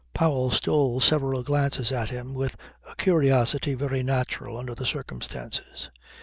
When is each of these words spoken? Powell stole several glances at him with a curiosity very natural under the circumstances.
Powell 0.15 0.49
stole 0.49 0.99
several 0.99 1.43
glances 1.43 1.91
at 1.91 2.09
him 2.09 2.33
with 2.33 2.55
a 2.89 2.95
curiosity 2.95 3.75
very 3.75 4.01
natural 4.01 4.57
under 4.57 4.73
the 4.73 4.83
circumstances. 4.83 5.91